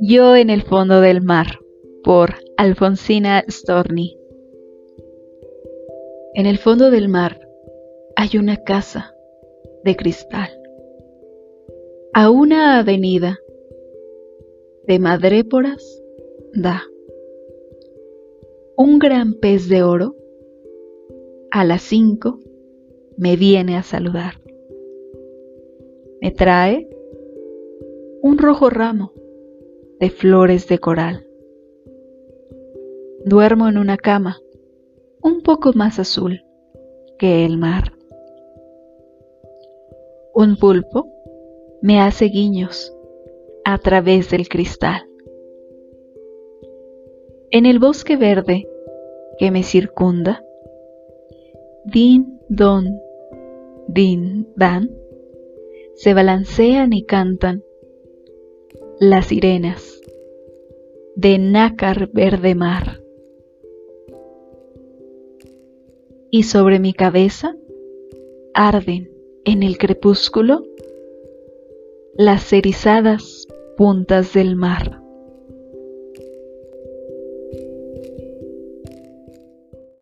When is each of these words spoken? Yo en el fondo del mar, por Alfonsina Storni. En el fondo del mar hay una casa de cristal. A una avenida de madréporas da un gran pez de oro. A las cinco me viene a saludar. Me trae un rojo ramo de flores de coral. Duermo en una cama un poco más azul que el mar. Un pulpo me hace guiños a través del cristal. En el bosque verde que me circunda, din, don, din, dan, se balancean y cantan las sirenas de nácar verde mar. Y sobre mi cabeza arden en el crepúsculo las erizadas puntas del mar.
Yo 0.00 0.36
en 0.36 0.50
el 0.50 0.62
fondo 0.62 1.00
del 1.00 1.22
mar, 1.22 1.46
por 2.02 2.34
Alfonsina 2.58 3.42
Storni. 3.48 4.18
En 6.34 6.46
el 6.46 6.58
fondo 6.58 6.90
del 6.90 7.08
mar 7.08 7.40
hay 8.16 8.36
una 8.36 8.58
casa 8.58 9.14
de 9.82 9.96
cristal. 9.96 10.50
A 12.12 12.30
una 12.30 12.78
avenida 12.78 13.38
de 14.86 14.98
madréporas 14.98 16.02
da 16.52 16.82
un 18.76 18.98
gran 18.98 19.34
pez 19.34 19.68
de 19.68 19.82
oro. 19.82 20.16
A 21.50 21.64
las 21.64 21.82
cinco 21.82 22.40
me 23.16 23.36
viene 23.36 23.76
a 23.76 23.82
saludar. 23.82 24.43
Me 26.24 26.30
trae 26.30 26.88
un 28.22 28.38
rojo 28.38 28.70
ramo 28.70 29.12
de 30.00 30.08
flores 30.08 30.66
de 30.68 30.78
coral. 30.78 31.26
Duermo 33.26 33.68
en 33.68 33.76
una 33.76 33.98
cama 33.98 34.38
un 35.22 35.42
poco 35.42 35.74
más 35.74 35.98
azul 35.98 36.42
que 37.18 37.44
el 37.44 37.58
mar. 37.58 37.92
Un 40.34 40.56
pulpo 40.56 41.12
me 41.82 42.00
hace 42.00 42.24
guiños 42.28 42.96
a 43.66 43.76
través 43.76 44.30
del 44.30 44.48
cristal. 44.48 45.02
En 47.50 47.66
el 47.66 47.78
bosque 47.78 48.16
verde 48.16 48.66
que 49.38 49.50
me 49.50 49.62
circunda, 49.62 50.42
din, 51.84 52.40
don, 52.48 52.98
din, 53.88 54.48
dan, 54.56 54.88
se 55.94 56.14
balancean 56.14 56.92
y 56.92 57.04
cantan 57.04 57.62
las 58.98 59.26
sirenas 59.26 60.00
de 61.16 61.38
nácar 61.38 62.10
verde 62.12 62.54
mar. 62.54 63.00
Y 66.30 66.42
sobre 66.42 66.80
mi 66.80 66.92
cabeza 66.92 67.54
arden 68.54 69.10
en 69.44 69.62
el 69.62 69.78
crepúsculo 69.78 70.64
las 72.16 72.52
erizadas 72.52 73.46
puntas 73.76 74.32
del 74.34 74.56
mar. 74.56 75.03